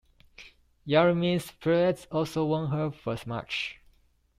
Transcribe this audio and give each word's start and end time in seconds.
Yaremis 0.87 1.51
Perez 1.59 2.07
also 2.11 2.43
won 2.43 2.71
her 2.71 2.89
first 2.89 3.27
match. 3.27 3.79